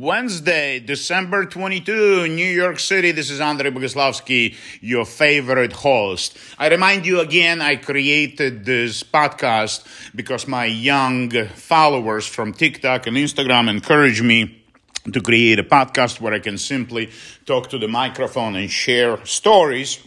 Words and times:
Wednesday, 0.00 0.80
December 0.80 1.44
22, 1.44 2.26
New 2.28 2.50
York 2.50 2.78
City. 2.78 3.12
This 3.12 3.28
is 3.28 3.38
Andrei 3.38 3.70
Boguslavsky, 3.70 4.56
your 4.80 5.04
favorite 5.04 5.74
host. 5.74 6.38
I 6.58 6.70
remind 6.70 7.04
you 7.04 7.20
again, 7.20 7.60
I 7.60 7.76
created 7.76 8.64
this 8.64 9.02
podcast 9.02 9.84
because 10.16 10.48
my 10.48 10.64
young 10.64 11.30
followers 11.48 12.26
from 12.26 12.54
TikTok 12.54 13.08
and 13.08 13.18
Instagram 13.18 13.68
encouraged 13.68 14.24
me 14.24 14.64
to 15.12 15.20
create 15.20 15.58
a 15.58 15.64
podcast 15.64 16.18
where 16.18 16.32
I 16.32 16.38
can 16.38 16.56
simply 16.56 17.10
talk 17.44 17.68
to 17.68 17.78
the 17.78 17.88
microphone 17.88 18.56
and 18.56 18.70
share 18.70 19.22
stories 19.26 19.98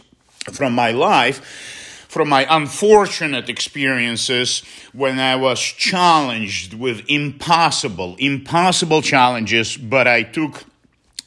from 0.52 0.74
my 0.74 0.90
life 0.90 1.83
from 2.14 2.28
my 2.28 2.46
unfortunate 2.48 3.48
experiences 3.48 4.62
when 4.92 5.18
I 5.18 5.34
was 5.34 5.60
challenged 5.60 6.72
with 6.72 7.02
impossible, 7.08 8.14
impossible 8.20 9.02
challenges, 9.02 9.76
but 9.76 10.06
I 10.06 10.22
took 10.22 10.62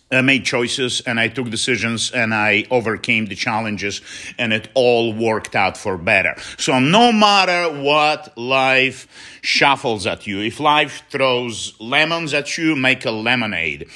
I 0.10 0.22
made 0.22 0.46
choices 0.46 1.02
and 1.02 1.20
I 1.20 1.28
took 1.28 1.50
decisions 1.50 2.12
and 2.12 2.34
I 2.34 2.64
overcame 2.72 3.26
the 3.26 3.36
challenges 3.36 4.00
and 4.38 4.54
it 4.54 4.70
all 4.74 5.12
worked 5.12 5.54
out 5.54 5.76
for 5.76 5.98
better. 5.98 6.36
So 6.58 6.80
no 6.80 7.12
matter 7.12 7.82
what 7.84 8.38
life 8.38 9.10
shuffles 9.42 10.08
at 10.08 10.26
you, 10.26 10.40
if 10.40 10.62
life 10.62 11.04
throws 11.10 11.78
lemons 11.82 12.34
at 12.34 12.58
you, 12.58 12.78
make 12.78 13.04
a 13.04 13.12
lemonade. 13.12 13.90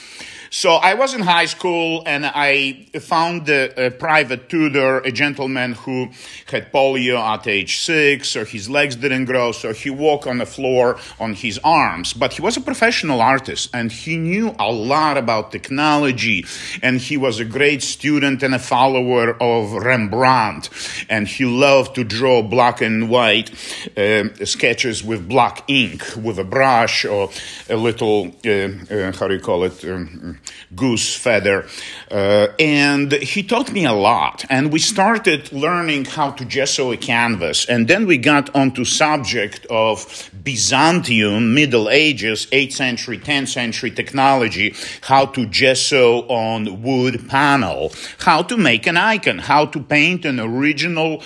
So 0.53 0.73
I 0.73 0.95
was 0.95 1.13
in 1.13 1.21
high 1.21 1.45
school 1.45 2.03
and 2.05 2.25
I 2.25 2.85
found 2.99 3.47
a, 3.47 3.85
a, 3.85 3.89
private 3.89 4.49
tutor, 4.49 4.97
a 4.97 5.09
gentleman 5.09 5.71
who 5.71 6.09
had 6.47 6.73
polio 6.73 7.17
at 7.17 7.47
age 7.47 7.77
six, 7.77 8.27
so 8.31 8.43
his 8.43 8.69
legs 8.69 8.97
didn't 8.97 9.25
grow, 9.25 9.53
so 9.53 9.71
he 9.71 9.89
walked 9.89 10.27
on 10.27 10.39
the 10.39 10.45
floor 10.45 10.99
on 11.21 11.35
his 11.35 11.57
arms. 11.63 12.11
But 12.11 12.33
he 12.33 12.41
was 12.41 12.57
a 12.57 12.61
professional 12.61 13.21
artist 13.21 13.69
and 13.73 13.93
he 13.93 14.17
knew 14.17 14.53
a 14.59 14.69
lot 14.69 15.17
about 15.17 15.53
technology 15.53 16.45
and 16.83 16.99
he 16.99 17.15
was 17.15 17.39
a 17.39 17.45
great 17.45 17.81
student 17.81 18.43
and 18.43 18.53
a 18.53 18.59
follower 18.59 19.41
of 19.41 19.71
Rembrandt. 19.71 20.69
And 21.07 21.29
he 21.29 21.45
loved 21.45 21.95
to 21.95 22.03
draw 22.03 22.41
black 22.41 22.81
and 22.81 23.09
white 23.09 23.51
uh, 23.95 24.25
sketches 24.43 25.01
with 25.01 25.29
black 25.29 25.63
ink, 25.69 26.03
with 26.17 26.37
a 26.39 26.43
brush 26.43 27.05
or 27.05 27.29
a 27.69 27.77
little, 27.77 28.35
uh, 28.45 28.49
uh, 28.93 29.13
how 29.13 29.29
do 29.29 29.35
you 29.35 29.39
call 29.39 29.63
it? 29.63 29.85
Um, 29.85 30.39
goose 30.75 31.15
feather. 31.15 31.67
Uh, 32.09 32.47
and 32.59 33.11
he 33.13 33.43
taught 33.43 33.71
me 33.71 33.85
a 33.85 33.93
lot. 33.93 34.45
And 34.49 34.71
we 34.71 34.79
started 34.79 35.51
learning 35.51 36.05
how 36.05 36.31
to 36.31 36.45
gesso 36.45 36.91
a 36.91 36.97
canvas. 36.97 37.65
And 37.65 37.87
then 37.87 38.05
we 38.05 38.17
got 38.17 38.53
onto 38.55 38.85
subject 38.85 39.65
of 39.69 40.29
Byzantium, 40.43 41.53
Middle 41.53 41.89
Ages, 41.89 42.47
8th 42.47 42.73
century, 42.73 43.17
10th 43.17 43.49
century 43.49 43.91
technology, 43.91 44.75
how 45.01 45.25
to 45.27 45.45
gesso 45.45 46.27
on 46.27 46.81
wood 46.81 47.27
panel, 47.29 47.91
how 48.19 48.41
to 48.43 48.57
make 48.57 48.87
an 48.87 48.97
icon, 48.97 49.37
how 49.39 49.65
to 49.65 49.79
paint 49.81 50.25
an 50.25 50.39
original 50.39 51.21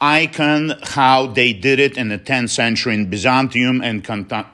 icon, 0.00 0.72
how 0.82 1.26
they 1.26 1.52
did 1.52 1.78
it 1.78 1.96
in 1.96 2.08
the 2.08 2.18
10th 2.18 2.50
century 2.50 2.94
in 2.94 3.10
Byzantium 3.10 3.82
and 3.82 4.02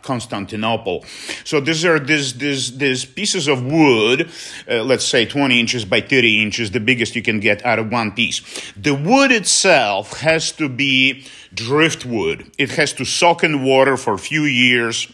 Constantinople. 0.02 1.04
So 1.44 1.60
these 1.60 1.84
are 1.84 2.00
these, 2.00 2.34
these, 2.34 2.76
these 2.76 3.04
pieces 3.04 3.46
of 3.46 3.64
wood, 3.64 4.05
uh, 4.12 4.82
let's 4.82 5.04
say 5.04 5.26
20 5.26 5.58
inches 5.58 5.84
by 5.84 6.00
30 6.00 6.42
inches, 6.42 6.70
the 6.70 6.80
biggest 6.80 7.16
you 7.16 7.22
can 7.22 7.40
get 7.40 7.64
out 7.64 7.78
of 7.78 7.90
one 7.90 8.12
piece. 8.12 8.40
The 8.76 8.94
wood 8.94 9.32
itself 9.32 10.20
has 10.20 10.52
to 10.52 10.68
be 10.68 11.26
driftwood. 11.54 12.50
It 12.58 12.70
has 12.72 12.92
to 12.94 13.04
soak 13.04 13.44
in 13.44 13.64
water 13.64 13.96
for 13.96 14.14
a 14.14 14.18
few 14.18 14.42
years 14.42 15.12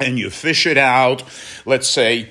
and 0.00 0.18
you 0.18 0.30
fish 0.30 0.66
it 0.66 0.78
out. 0.78 1.22
Let's 1.64 1.88
say 1.88 2.30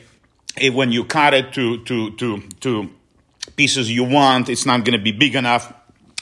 eh, 0.57 0.69
when 0.69 0.91
you 0.91 1.05
cut 1.05 1.33
it 1.33 1.53
to, 1.53 1.83
to, 1.85 2.11
to, 2.17 2.41
to 2.61 2.89
pieces 3.55 3.91
you 3.91 4.03
want, 4.03 4.49
it's 4.49 4.65
not 4.65 4.83
going 4.83 4.97
to 4.97 5.03
be 5.03 5.11
big 5.11 5.35
enough 5.35 5.73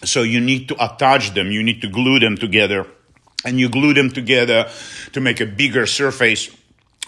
so 0.03 0.21
you 0.23 0.39
need 0.39 0.69
to 0.69 0.83
attach 0.83 1.33
them, 1.33 1.51
you 1.51 1.63
need 1.63 1.81
to 1.81 1.89
glue 1.89 2.19
them 2.19 2.37
together, 2.37 2.87
and 3.43 3.59
you 3.59 3.69
glue 3.69 3.93
them 3.93 4.09
together 4.09 4.69
to 5.13 5.21
make 5.21 5.41
a 5.41 5.45
bigger 5.45 5.85
surface 5.85 6.49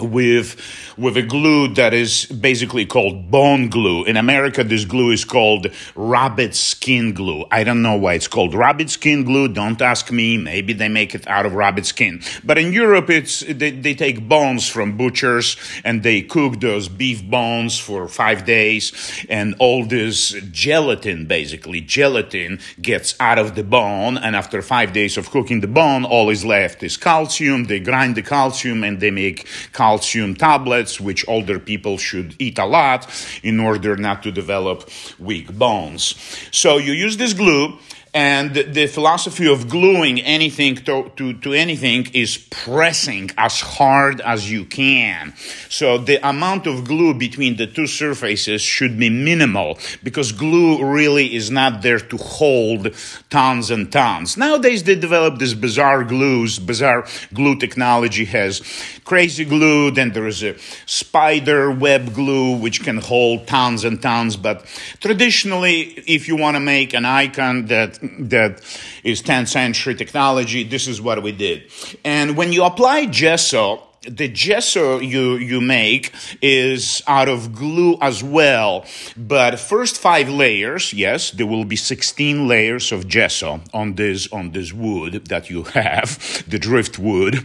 with 0.02 0.56
with 0.98 1.18
a 1.18 1.22
glue 1.22 1.68
that 1.74 1.94
is 1.94 2.26
basically 2.26 2.86
called 2.86 3.32
bone 3.32 3.70
glue. 3.70 4.04
In 4.04 4.18
America, 4.18 4.64
this 4.64 4.86
glue 4.86 5.12
is 5.12 5.26
called 5.26 5.68
rabbit 5.96 6.54
skin 6.56 7.14
glue. 7.14 7.46
I 7.52 7.64
don't 7.64 7.82
know 7.82 7.98
why 7.98 8.14
it's 8.14 8.28
called 8.28 8.54
rabbit 8.54 8.90
skin 8.90 9.24
glue. 9.24 9.48
Don't 9.48 9.82
ask 9.82 10.12
me. 10.12 10.38
Maybe 10.38 10.74
they 10.74 10.90
make 10.90 11.16
it 11.16 11.28
out 11.28 11.46
of 11.46 11.54
rabbit 11.54 11.86
skin. 11.86 12.22
But 12.44 12.58
in 12.58 12.74
Europe, 12.74 13.10
it's 13.10 13.40
they, 13.42 13.72
they 13.72 13.94
take 13.94 14.28
bones 14.28 14.68
from 14.68 14.98
butchers 14.98 15.58
and 15.84 16.04
they 16.04 16.22
cook 16.22 16.60
those 16.60 16.88
beef 16.88 17.24
bones 17.24 17.80
for 17.80 18.08
five 18.08 18.46
days, 18.46 18.92
and 19.30 19.56
all 19.60 19.86
this 19.86 20.32
gelatin, 20.52 21.26
basically 21.26 21.82
gelatin, 21.82 22.60
gets 22.82 23.16
out 23.20 23.38
of 23.38 23.56
the 23.56 23.64
bone. 23.64 24.18
And 24.18 24.36
after 24.36 24.62
five 24.62 24.94
days 24.94 25.18
of 25.18 25.30
cooking 25.30 25.62
the 25.62 25.68
bone, 25.68 26.06
all 26.06 26.30
is 26.30 26.44
left 26.46 26.84
is 26.84 26.98
calcium. 26.98 27.66
They 27.66 27.80
grind 27.80 28.16
the 28.16 28.22
calcium 28.22 28.84
and 28.84 29.00
they 29.00 29.12
make 29.12 29.48
calcium 29.74 29.91
tablets, 30.36 31.00
which 31.00 31.28
older 31.28 31.60
people 31.60 31.98
should 31.98 32.36
eat 32.40 32.58
a 32.58 32.66
lot 32.66 33.08
in 33.44 33.60
order 33.60 33.96
not 33.96 34.24
to 34.24 34.32
develop 34.32 34.90
weak 35.20 35.52
bones. 35.58 36.16
So 36.52 36.78
you 36.78 36.94
use 36.94 37.18
this 37.18 37.34
glue 37.34 37.78
and 38.14 38.54
the 38.54 38.88
philosophy 38.88 39.48
of 39.48 39.70
gluing 39.70 40.20
anything 40.20 40.76
to, 40.76 41.10
to, 41.16 41.34
to, 41.34 41.54
anything 41.54 42.08
is 42.14 42.38
pressing 42.50 43.32
as 43.38 43.62
hard 43.62 44.20
as 44.22 44.52
you 44.52 44.66
can. 44.66 45.34
So 45.70 45.98
the 45.98 46.18
amount 46.28 46.68
of 46.68 46.84
glue 46.84 47.14
between 47.14 47.56
the 47.56 47.68
two 47.68 47.88
surfaces 47.88 48.62
should 48.62 49.00
be 49.00 49.10
minimal 49.10 49.80
because 50.04 50.34
glue 50.34 50.84
really 50.84 51.34
is 51.34 51.50
not 51.50 51.82
there 51.84 52.00
to 52.00 52.18
hold 52.18 52.94
tons 53.30 53.72
and 53.72 53.90
tons. 53.90 54.36
Nowadays 54.36 54.84
they 54.84 54.96
develop 54.96 55.40
this 55.40 55.54
bizarre 55.54 56.04
glues, 56.04 56.60
bizarre 56.60 57.08
glue 57.34 57.56
technology 57.56 58.26
has 58.26 58.62
crazy 59.06 59.46
glue, 59.46 59.92
then 59.92 60.12
there 60.12 60.28
is 60.28 60.44
a 60.44 60.58
spider 60.86 61.72
web 61.72 62.14
glue 62.14 62.58
which 62.58 62.84
can 62.84 62.98
hold 62.98 63.48
tons 63.48 63.86
and 63.86 64.02
tons. 64.02 64.36
But 64.36 64.66
traditionally, 65.00 65.82
if 66.08 66.28
you 66.28 66.36
want 66.36 66.56
to 66.56 66.60
make 66.60 66.94
an 66.94 67.06
icon 67.06 67.68
that 67.68 68.01
that 68.20 68.62
is 69.04 69.22
10th 69.22 69.48
century 69.50 69.96
technology. 69.96 70.64
This 70.64 70.88
is 70.88 71.02
what 71.02 71.22
we 71.24 71.32
did. 71.32 71.72
And 72.04 72.36
when 72.36 72.52
you 72.52 72.64
apply 72.64 73.06
gesso, 73.06 73.84
the 74.02 74.28
gesso 74.28 75.00
you, 75.00 75.36
you 75.36 75.62
make 75.62 76.12
is 76.42 77.04
out 77.06 77.30
of 77.30 77.54
glue 77.54 77.98
as 78.02 78.24
well. 78.24 78.84
But 79.16 79.60
first 79.60 80.00
five 80.00 80.28
layers, 80.28 80.92
yes, 80.92 81.30
there 81.32 81.46
will 81.46 81.66
be 81.66 81.76
16 81.76 82.48
layers 82.48 82.92
of 82.92 83.08
gesso 83.08 83.62
on 83.74 83.94
this, 83.96 84.32
on 84.32 84.52
this 84.52 84.74
wood 84.74 85.26
that 85.26 85.52
you 85.52 85.64
have, 85.64 86.44
the 86.48 86.58
driftwood. 86.58 87.36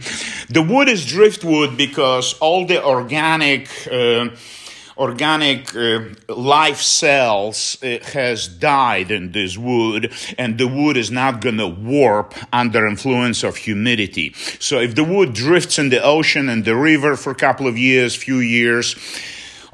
The 0.49 0.63
wood 0.63 0.89
is 0.89 1.05
driftwood 1.05 1.77
because 1.77 2.33
all 2.39 2.65
the 2.65 2.83
organic, 2.83 3.69
uh, 3.91 4.29
organic 4.97 5.75
uh, 5.75 5.99
life 6.27 6.81
cells 6.81 7.77
uh, 7.83 7.97
has 8.13 8.47
died 8.47 9.11
in 9.11 9.31
this 9.31 9.57
wood 9.57 10.11
and 10.37 10.57
the 10.57 10.67
wood 10.67 10.97
is 10.97 11.11
not 11.11 11.41
going 11.41 11.57
to 11.57 11.67
warp 11.67 12.33
under 12.51 12.87
influence 12.87 13.43
of 13.43 13.57
humidity. 13.57 14.33
So 14.59 14.79
if 14.79 14.95
the 14.95 15.03
wood 15.03 15.33
drifts 15.33 15.79
in 15.79 15.89
the 15.89 16.03
ocean 16.03 16.49
and 16.49 16.65
the 16.65 16.75
river 16.75 17.15
for 17.15 17.31
a 17.31 17.35
couple 17.35 17.67
of 17.67 17.77
years 17.77 18.15
few 18.15 18.37
years 18.37 18.95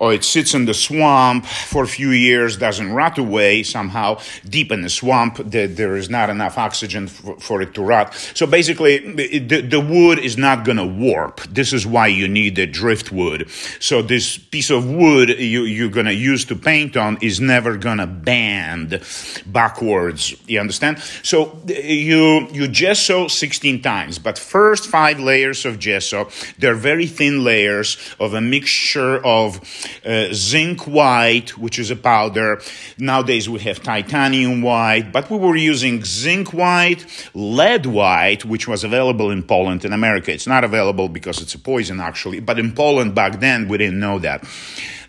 or 0.04 0.12
it 0.12 0.26
sits 0.26 0.54
in 0.54 0.66
the 0.66 0.74
swamp 0.74 1.46
for 1.46 1.86
a 1.86 1.88
few 1.88 2.10
years, 2.12 2.58
doesn't 2.58 2.92
rot 2.92 3.18
away 3.18 3.64
somehow. 3.64 4.20
Deep 4.44 4.70
in 4.70 4.82
the 4.82 4.90
swamp, 4.90 5.38
the, 5.38 5.66
there 5.66 5.96
is 5.96 6.10
not 6.10 6.30
enough 6.30 6.58
oxygen 6.58 7.08
for, 7.08 7.40
for 7.40 7.62
it 7.62 7.74
to 7.74 7.82
rot. 7.82 8.14
So 8.34 8.46
basically, 8.46 8.98
the, 8.98 9.62
the 9.62 9.80
wood 9.80 10.20
is 10.20 10.38
not 10.38 10.66
going 10.66 10.76
to 10.76 10.86
warp. 10.86 11.40
This 11.44 11.72
is 11.72 11.88
why 11.88 12.08
you 12.08 12.28
need 12.28 12.58
the 12.58 12.68
driftwood. 12.68 13.50
So 13.80 14.02
this 14.02 14.38
piece 14.38 14.70
of 14.70 14.86
wood 14.92 15.30
you, 15.40 15.64
you're 15.64 15.90
going 15.90 16.08
to 16.08 16.14
use 16.14 16.44
to 16.46 16.58
paint 16.58 16.98
on 16.98 17.18
is 17.22 17.40
never 17.40 17.78
going 17.78 18.00
to 18.00 18.08
bend 18.08 19.02
backwards. 19.46 20.36
You 20.50 20.60
understand? 20.60 21.00
So 21.24 21.62
you, 21.66 22.50
you 22.52 22.68
gesso 22.68 23.30
16 23.30 23.82
times, 23.82 24.20
but 24.20 24.38
first 24.38 24.86
five 24.88 25.22
layers 25.22 25.66
of 25.66 25.80
gesso, 25.80 26.30
they're 26.58 26.76
very 26.76 27.08
thin 27.08 27.46
layers 27.46 27.96
of 28.20 28.34
a 28.34 28.42
mixture 28.42 29.26
of 29.26 29.62
uh, 30.06 30.34
zinc 30.34 30.88
white, 30.88 31.58
which 31.58 31.80
is 31.80 31.92
a 31.92 31.96
powder. 31.96 32.62
Nowadays 32.98 33.50
we 33.50 33.60
have 33.62 33.82
titanium 33.82 34.62
white, 34.62 35.12
but 35.12 35.30
we 35.30 35.38
were 35.38 35.56
using 35.56 36.04
zinc 36.04 36.54
white, 36.54 37.06
lead 37.34 37.86
white, 37.86 38.46
which 38.46 38.68
was 38.68 38.84
available 38.84 39.32
in 39.32 39.44
Poland. 39.44 39.86
In 39.86 39.94
America, 39.94 40.32
it's 40.32 40.48
not 40.48 40.64
available 40.64 41.10
because 41.10 41.42
it's 41.42 41.56
a 41.56 41.60
poison 41.60 42.00
actually, 42.00 42.40
but 42.40 42.60
in 42.60 42.74
Poland 42.74 43.16
back 43.16 43.40
then 43.40 43.68
we 43.68 43.78
didn't 43.78 44.00
know 44.00 44.20
that, 44.20 44.44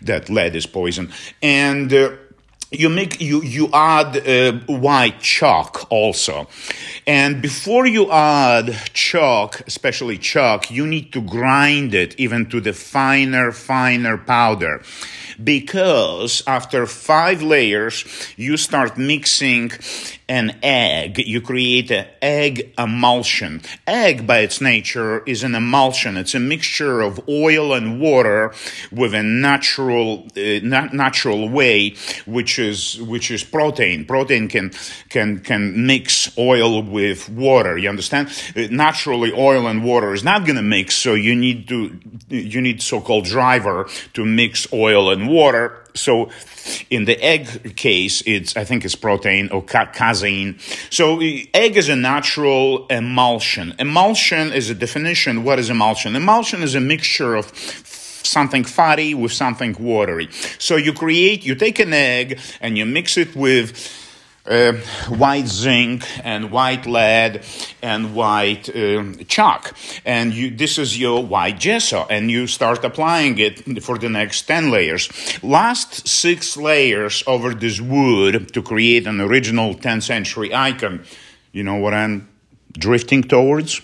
that 0.01 0.29
lead 0.29 0.55
is 0.55 0.65
poison. 0.65 1.11
And 1.41 1.93
uh, 1.93 2.11
you 2.79 2.89
make 2.89 3.21
you 3.21 3.41
you 3.43 3.69
add 3.73 4.27
uh, 4.27 4.53
white 4.67 5.19
chalk 5.19 5.87
also. 5.89 6.47
And 7.07 7.41
before 7.41 7.85
you 7.85 8.11
add 8.11 8.75
chalk 8.93 9.61
especially 9.67 10.17
chalk 10.17 10.71
you 10.71 10.85
need 10.85 11.11
to 11.13 11.21
grind 11.21 11.93
it 11.93 12.19
even 12.19 12.47
to 12.49 12.59
the 12.61 12.73
finer 12.73 13.51
finer 13.51 14.17
powder. 14.17 14.81
Because 15.43 16.43
after 16.47 16.85
five 16.85 17.41
layers 17.41 18.05
you 18.37 18.57
start 18.57 18.97
mixing 18.97 19.71
an 20.27 20.57
egg 20.63 21.19
you 21.19 21.41
create 21.41 21.91
an 21.91 22.07
egg 22.21 22.73
emulsion 22.77 23.61
egg 23.87 24.25
by 24.25 24.39
its 24.39 24.59
nature 24.59 25.23
is 25.25 25.43
an 25.43 25.55
emulsion 25.55 26.17
it's 26.17 26.35
a 26.35 26.39
mixture 26.39 27.01
of 27.01 27.19
oil 27.29 27.73
and 27.73 27.99
water 27.99 28.53
with 28.91 29.13
a 29.13 29.23
natural 29.23 30.27
uh, 30.37 30.59
natural 30.93 31.49
way 31.49 31.95
which 32.25 32.59
is 32.59 33.01
which 33.01 33.31
is 33.31 33.43
protein. 33.43 34.05
Protein 34.05 34.47
can 34.47 34.71
can 35.09 35.39
can 35.39 35.85
mix 35.85 36.37
oil 36.37 36.81
with 36.81 37.29
water. 37.29 37.77
You 37.77 37.89
understand? 37.89 38.29
Uh, 38.55 38.67
naturally, 38.71 39.31
oil 39.31 39.67
and 39.67 39.83
water 39.83 40.13
is 40.13 40.23
not 40.23 40.45
going 40.45 40.57
to 40.57 40.61
mix, 40.61 40.95
so 40.95 41.13
you 41.13 41.35
need 41.35 41.67
to 41.69 41.99
you 42.29 42.61
need 42.61 42.81
so-called 42.81 43.25
driver 43.25 43.87
to 44.13 44.25
mix 44.25 44.71
oil 44.73 45.11
and 45.11 45.29
water. 45.29 45.84
So 45.95 46.29
in 46.89 47.05
the 47.05 47.21
egg 47.23 47.75
case, 47.75 48.21
it's 48.25 48.55
I 48.55 48.63
think 48.63 48.85
it's 48.85 48.95
protein 48.95 49.49
or 49.51 49.63
ca- 49.63 49.91
casein. 49.91 50.59
So 50.89 51.19
egg 51.19 51.77
is 51.77 51.89
a 51.89 51.95
natural 51.95 52.87
emulsion. 52.87 53.73
Emulsion 53.79 54.51
is 54.53 54.69
a 54.69 54.75
definition. 54.75 55.43
What 55.43 55.59
is 55.59 55.69
emulsion? 55.69 56.15
Emulsion 56.15 56.63
is 56.63 56.75
a 56.75 56.81
mixture 56.81 57.35
of 57.35 57.45
something 58.25 58.63
fatty 58.63 59.13
with 59.13 59.31
something 59.31 59.75
watery. 59.79 60.29
So 60.57 60.75
you 60.75 60.93
create, 60.93 61.45
you 61.45 61.55
take 61.55 61.79
an 61.79 61.93
egg 61.93 62.39
and 62.59 62.77
you 62.77 62.85
mix 62.85 63.17
it 63.17 63.35
with 63.35 63.77
uh, 64.47 64.73
white 65.09 65.47
zinc 65.47 66.05
and 66.23 66.51
white 66.51 66.85
lead 66.85 67.43
and 67.81 68.15
white 68.15 68.69
uh, 68.69 69.03
chalk. 69.27 69.75
And 70.05 70.33
you, 70.33 70.49
this 70.51 70.77
is 70.77 70.99
your 70.99 71.23
white 71.25 71.59
gesso, 71.59 72.05
and 72.09 72.29
you 72.29 72.47
start 72.47 72.83
applying 72.83 73.37
it 73.39 73.83
for 73.83 73.97
the 73.97 74.09
next 74.09 74.43
10 74.43 74.71
layers. 74.71 75.09
Last 75.43 76.07
six 76.07 76.57
layers 76.57 77.23
over 77.27 77.53
this 77.53 77.81
wood 77.81 78.53
to 78.53 78.61
create 78.61 79.07
an 79.07 79.19
original 79.21 79.73
10th 79.75 80.03
century 80.03 80.53
icon. 80.53 81.03
You 81.51 81.63
know 81.63 81.75
what 81.75 81.93
I'm 81.93 82.27
drifting 82.77 83.23
towards. 83.23 83.75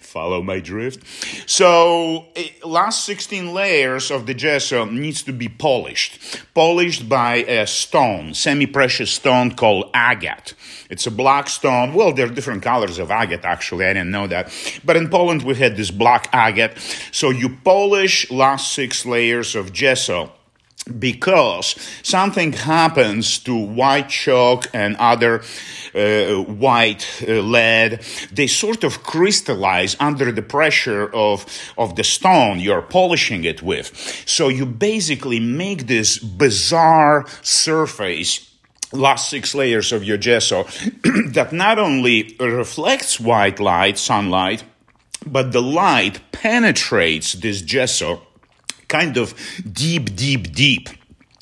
Follow 0.00 0.42
my 0.42 0.60
drift. 0.60 1.06
So, 1.48 2.26
eh, 2.36 2.48
last 2.64 3.04
16 3.04 3.52
layers 3.52 4.10
of 4.10 4.26
the 4.26 4.34
gesso 4.34 4.84
needs 4.84 5.22
to 5.24 5.32
be 5.32 5.48
polished. 5.48 6.40
Polished 6.54 7.08
by 7.08 7.36
a 7.36 7.66
stone, 7.66 8.34
semi-precious 8.34 9.10
stone 9.10 9.54
called 9.54 9.90
agate. 9.94 10.54
It's 10.88 11.06
a 11.06 11.10
black 11.10 11.48
stone. 11.48 11.94
Well, 11.94 12.12
there 12.12 12.26
are 12.26 12.30
different 12.30 12.62
colors 12.62 12.98
of 12.98 13.10
agate, 13.10 13.44
actually. 13.44 13.86
I 13.86 13.92
didn't 13.92 14.10
know 14.10 14.26
that. 14.26 14.52
But 14.84 14.96
in 14.96 15.08
Poland, 15.08 15.42
we 15.42 15.54
had 15.54 15.76
this 15.76 15.90
black 15.90 16.28
agate. 16.32 16.78
So 17.12 17.30
you 17.30 17.50
polish 17.64 18.30
last 18.30 18.72
six 18.72 19.04
layers 19.04 19.54
of 19.54 19.72
gesso 19.72 20.32
because 20.98 21.74
something 22.02 22.52
happens 22.52 23.38
to 23.40 23.56
white 23.56 24.08
chalk 24.08 24.66
and 24.72 24.96
other 24.96 25.42
uh, 25.94 26.34
white 26.42 27.24
uh, 27.26 27.40
lead. 27.40 28.02
They 28.32 28.46
sort 28.46 28.84
of 28.84 29.02
crystallize 29.02 29.96
under 29.98 30.30
the 30.30 30.42
pressure 30.42 31.12
of 31.12 31.44
of 31.76 31.96
the 31.96 32.04
stone 32.04 32.60
you're 32.60 32.82
polishing 32.82 33.44
it 33.44 33.62
with. 33.62 33.86
So 34.26 34.48
you 34.48 34.66
basically 34.66 35.40
make 35.40 35.86
this 35.86 36.18
bizarre 36.18 37.26
surface 37.42 38.50
last 38.92 39.28
six 39.30 39.54
layers 39.54 39.92
of 39.92 40.04
your 40.04 40.16
gesso 40.16 40.62
that 41.32 41.52
not 41.52 41.78
only 41.78 42.36
reflects 42.38 43.18
white 43.18 43.58
light 43.58 43.98
sunlight 43.98 44.62
but 45.26 45.50
the 45.50 45.60
light 45.60 46.20
penetrates 46.30 47.32
this 47.32 47.62
gesso 47.62 48.22
kind 48.88 49.16
of 49.16 49.34
deep, 49.72 50.14
deep, 50.14 50.52
deep. 50.52 50.88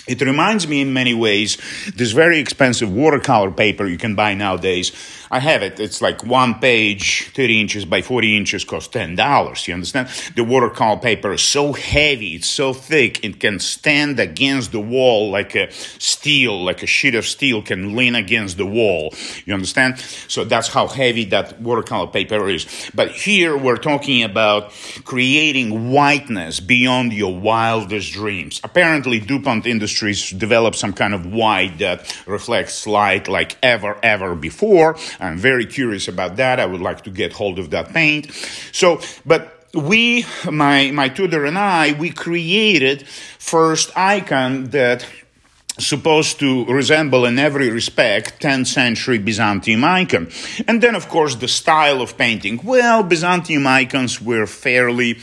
It 0.06 0.20
reminds 0.20 0.68
me 0.68 0.80
in 0.80 0.92
many 0.92 1.14
ways 1.14 1.56
this 1.94 2.12
very 2.12 2.38
expensive 2.38 2.92
watercolor 2.92 3.50
paper 3.50 3.86
you 3.86 3.98
can 3.98 4.14
buy 4.14 4.34
nowadays 4.34 4.92
I 5.34 5.40
have 5.40 5.64
it. 5.64 5.80
It's 5.80 6.00
like 6.00 6.24
one 6.24 6.60
page, 6.60 7.30
30 7.34 7.60
inches 7.60 7.84
by 7.84 8.02
40 8.02 8.36
inches, 8.36 8.64
costs 8.64 8.94
$10. 8.94 9.66
You 9.66 9.74
understand? 9.74 10.06
The 10.36 10.44
watercolor 10.44 11.00
paper 11.00 11.32
is 11.32 11.42
so 11.42 11.72
heavy, 11.72 12.36
it's 12.36 12.46
so 12.46 12.72
thick, 12.72 13.24
it 13.24 13.40
can 13.40 13.58
stand 13.58 14.20
against 14.20 14.70
the 14.70 14.78
wall 14.78 15.30
like 15.30 15.56
a 15.56 15.72
steel, 15.72 16.62
like 16.62 16.84
a 16.84 16.86
sheet 16.86 17.16
of 17.16 17.26
steel 17.26 17.62
can 17.62 17.96
lean 17.96 18.14
against 18.14 18.58
the 18.58 18.66
wall. 18.66 19.12
You 19.44 19.54
understand? 19.54 19.98
So 20.28 20.44
that's 20.44 20.68
how 20.68 20.86
heavy 20.86 21.24
that 21.26 21.60
watercolor 21.60 22.12
paper 22.12 22.48
is. 22.48 22.90
But 22.94 23.10
here 23.10 23.56
we're 23.56 23.76
talking 23.76 24.22
about 24.22 24.72
creating 25.04 25.90
whiteness 25.90 26.60
beyond 26.60 27.12
your 27.12 27.36
wildest 27.36 28.12
dreams. 28.12 28.60
Apparently, 28.62 29.18
DuPont 29.18 29.66
Industries 29.66 29.93
developed 30.00 30.76
some 30.76 30.92
kind 30.92 31.14
of 31.14 31.32
white 31.32 31.78
that 31.78 32.00
uh, 32.00 32.30
reflects 32.30 32.86
light 32.86 33.28
like 33.28 33.56
ever, 33.62 33.96
ever 34.02 34.34
before. 34.34 34.96
I'm 35.20 35.38
very 35.38 35.66
curious 35.66 36.08
about 36.08 36.36
that. 36.36 36.60
I 36.60 36.66
would 36.66 36.80
like 36.80 37.02
to 37.04 37.10
get 37.10 37.32
hold 37.32 37.58
of 37.58 37.70
that 37.70 37.92
paint. 37.92 38.32
So, 38.72 39.00
but 39.24 39.66
we, 39.74 40.24
my, 40.50 40.90
my 40.92 41.08
tutor 41.08 41.44
and 41.44 41.58
I, 41.58 41.92
we 41.92 42.10
created 42.10 43.06
first 43.38 43.96
icon 43.96 44.70
that 44.70 45.06
supposed 45.78 46.38
to 46.38 46.64
resemble 46.66 47.24
in 47.24 47.38
every 47.38 47.68
respect 47.70 48.40
10th 48.40 48.68
century 48.68 49.18
Byzantium 49.18 49.82
icon. 49.82 50.30
And 50.68 50.80
then, 50.80 50.94
of 50.94 51.08
course, 51.08 51.34
the 51.34 51.48
style 51.48 52.00
of 52.00 52.16
painting. 52.16 52.60
Well, 52.62 53.02
Byzantium 53.02 53.66
icons 53.66 54.20
were 54.20 54.46
fairly 54.46 55.18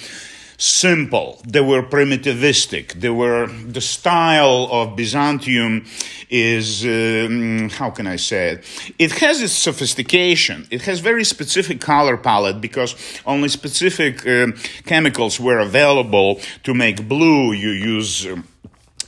simple. 0.61 1.41
They 1.47 1.61
were 1.61 1.81
primitivistic. 1.81 2.93
They 2.93 3.09
were 3.09 3.47
the 3.47 3.81
style 3.81 4.67
of 4.71 4.95
Byzantium 4.95 5.85
is 6.29 6.85
um, 6.85 7.69
how 7.69 7.89
can 7.89 8.07
I 8.07 8.17
say 8.17 8.51
it? 8.51 8.93
It 8.99 9.11
has 9.13 9.41
its 9.41 9.53
sophistication. 9.53 10.67
It 10.69 10.83
has 10.83 10.99
very 10.99 11.23
specific 11.23 11.81
color 11.81 12.15
palette 12.15 12.61
because 12.61 12.95
only 13.25 13.49
specific 13.49 14.25
uh, 14.25 14.51
chemicals 14.85 15.39
were 15.39 15.59
available 15.59 16.39
to 16.63 16.73
make 16.73 17.07
blue. 17.07 17.53
You 17.53 17.71
use. 17.71 18.27
Um, 18.27 18.47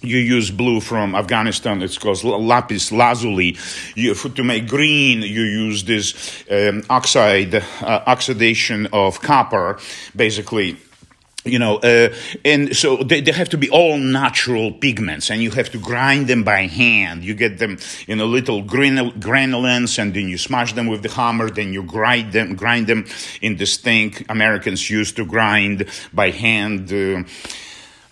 you 0.01 0.17
use 0.17 0.51
blue 0.51 0.81
from 0.81 1.15
Afghanistan. 1.15 1.81
It's 1.81 1.97
called 1.97 2.25
lapis 2.25 2.91
lazuli. 2.91 3.55
You, 3.95 4.15
to 4.15 4.43
make 4.43 4.67
green, 4.67 5.21
you 5.21 5.43
use 5.43 5.85
this 5.85 6.43
um, 6.51 6.83
oxide 6.89 7.55
uh, 7.55 8.03
oxidation 8.05 8.87
of 8.91 9.21
copper, 9.21 9.79
basically 10.13 10.75
you 11.45 11.59
know, 11.59 11.77
uh, 11.77 12.13
and 12.45 12.75
so 12.75 12.97
they, 12.97 13.19
they, 13.19 13.31
have 13.31 13.49
to 13.49 13.57
be 13.57 13.69
all 13.69 13.97
natural 13.97 14.71
pigments, 14.71 15.29
and 15.29 15.41
you 15.41 15.51
have 15.51 15.69
to 15.71 15.77
grind 15.77 16.27
them 16.27 16.43
by 16.43 16.67
hand. 16.67 17.23
You 17.23 17.33
get 17.33 17.57
them 17.57 17.77
in 18.07 18.21
a 18.21 18.25
little 18.25 18.63
granul- 18.63 19.13
granulins, 19.19 19.99
and 19.99 20.13
then 20.13 20.29
you 20.29 20.37
smash 20.37 20.73
them 20.73 20.87
with 20.87 21.03
the 21.03 21.09
hammer. 21.09 21.49
Then 21.49 21.73
you 21.73 21.83
grind 21.83 22.31
them, 22.31 22.55
grind 22.55 22.87
them 22.87 23.05
in 23.41 23.57
this 23.57 23.77
thing 23.77 24.15
Americans 24.29 24.89
used 24.89 25.17
to 25.17 25.25
grind 25.25 25.85
by 26.13 26.29
hand. 26.29 26.91
Uh, 26.91 27.23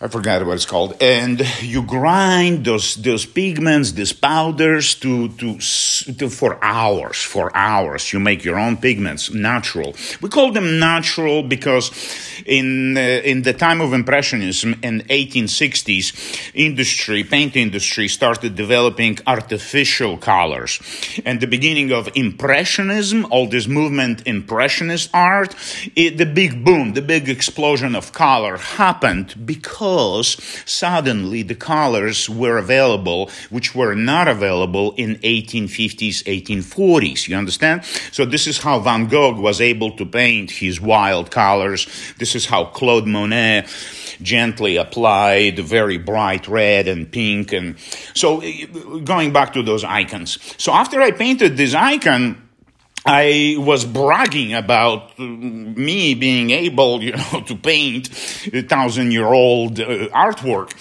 I 0.03 0.07
forgot 0.07 0.43
what 0.47 0.55
it's 0.55 0.65
called. 0.65 0.95
And 0.99 1.45
you 1.61 1.83
grind 1.83 2.65
those 2.65 2.95
those 2.95 3.23
pigments, 3.23 3.91
these 3.91 4.13
powders, 4.13 4.95
to, 4.95 5.29
to 5.29 5.59
to 6.17 6.27
for 6.27 6.57
hours. 6.63 7.17
For 7.17 7.55
hours, 7.55 8.11
you 8.11 8.19
make 8.19 8.43
your 8.43 8.57
own 8.57 8.77
pigments, 8.77 9.31
natural. 9.31 9.93
We 10.19 10.29
call 10.29 10.51
them 10.51 10.79
natural 10.79 11.43
because 11.43 11.91
in 12.47 12.97
uh, 12.97 13.01
in 13.31 13.43
the 13.43 13.53
time 13.53 13.79
of 13.79 13.93
impressionism 13.93 14.79
in 14.81 15.01
1860s, 15.01 16.51
industry, 16.55 17.23
paint 17.23 17.55
industry, 17.55 18.07
started 18.07 18.55
developing 18.55 19.19
artificial 19.27 20.17
colors. 20.17 20.79
And 21.25 21.39
the 21.39 21.47
beginning 21.47 21.91
of 21.91 22.09
impressionism, 22.15 23.27
all 23.29 23.47
this 23.47 23.67
movement, 23.67 24.25
impressionist 24.25 25.11
art, 25.13 25.53
it, 25.95 26.17
the 26.17 26.25
big 26.25 26.65
boom, 26.65 26.93
the 26.93 27.03
big 27.03 27.29
explosion 27.29 27.95
of 27.95 28.11
color 28.13 28.57
happened 28.57 29.35
because 29.45 29.90
because 29.91 30.37
suddenly 30.65 31.43
the 31.43 31.55
colors 31.55 32.29
were 32.29 32.57
available, 32.57 33.29
which 33.49 33.75
were 33.75 33.93
not 33.93 34.27
available 34.27 34.93
in 34.95 35.15
1850s, 35.17 36.23
1840s. 36.23 37.27
You 37.27 37.35
understand? 37.35 37.83
So 38.11 38.23
this 38.23 38.47
is 38.47 38.59
how 38.59 38.79
Van 38.79 39.07
Gogh 39.07 39.33
was 39.33 39.59
able 39.59 39.91
to 39.97 40.05
paint 40.05 40.51
his 40.51 40.79
wild 40.79 41.29
colors. 41.29 41.87
This 42.19 42.35
is 42.35 42.45
how 42.45 42.65
Claude 42.65 43.07
Monet 43.07 43.67
gently 44.21 44.77
applied 44.77 45.59
very 45.59 45.97
bright 45.97 46.47
red 46.47 46.87
and 46.87 47.11
pink. 47.11 47.51
And 47.51 47.75
so 48.13 48.39
eh, 48.39 48.67
going 49.03 49.33
back 49.33 49.51
to 49.53 49.63
those 49.63 49.83
icons. 49.83 50.39
So 50.57 50.71
after 50.71 51.01
I 51.01 51.11
painted 51.11 51.57
this 51.57 51.73
icon, 51.73 52.37
I 53.05 53.55
was 53.57 53.83
bragging 53.85 54.53
about 54.53 55.17
me 55.17 56.13
being 56.13 56.51
able, 56.51 57.03
you 57.03 57.13
know, 57.13 57.41
to 57.47 57.55
paint 57.55 58.09
a 58.53 58.61
thousand 58.61 59.11
year 59.11 59.25
old 59.25 59.79
uh, 59.79 60.07
artwork. 60.09 60.73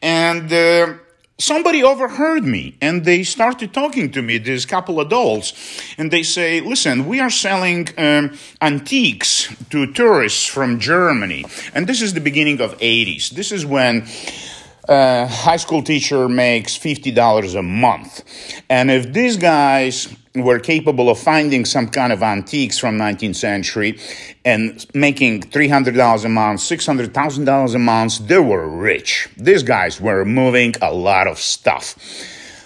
And 0.00 0.52
uh, 0.52 0.94
somebody 1.38 1.82
overheard 1.82 2.44
me 2.44 2.76
and 2.80 3.04
they 3.04 3.24
started 3.24 3.74
talking 3.74 4.10
to 4.12 4.22
me 4.22 4.38
these 4.38 4.64
couple 4.64 5.00
adults 5.00 5.52
and 5.98 6.10
they 6.12 6.22
say 6.22 6.60
listen 6.60 7.06
we 7.06 7.18
are 7.18 7.30
selling 7.30 7.88
um, 7.98 8.36
antiques 8.62 9.52
to 9.70 9.92
tourists 9.92 10.46
from 10.46 10.78
germany. 10.78 11.44
And 11.74 11.88
this 11.88 12.00
is 12.02 12.14
the 12.14 12.20
beginning 12.20 12.60
of 12.60 12.78
80s 12.78 13.30
this 13.30 13.50
is 13.50 13.66
when 13.66 14.06
a 14.88 15.26
high 15.26 15.56
school 15.56 15.82
teacher 15.82 16.28
makes 16.28 16.76
$50 16.76 17.58
a 17.58 17.62
month. 17.62 18.22
And 18.68 18.90
if 18.90 19.12
these 19.12 19.38
guys 19.38 20.14
were 20.34 20.58
capable 20.58 21.08
of 21.08 21.18
finding 21.18 21.64
some 21.64 21.88
kind 21.88 22.12
of 22.12 22.22
antiques 22.22 22.76
from 22.76 22.98
19th 22.98 23.36
century 23.36 23.98
and 24.44 24.84
making 24.92 25.42
$300 25.42 26.24
a 26.24 26.28
month, 26.28 26.60
$600,000 26.60 27.74
a 27.74 27.78
month, 27.78 28.18
they 28.26 28.38
were 28.38 28.68
rich. 28.68 29.28
These 29.36 29.62
guys 29.62 30.00
were 30.00 30.24
moving 30.24 30.74
a 30.82 30.92
lot 30.92 31.28
of 31.28 31.38
stuff. 31.38 31.96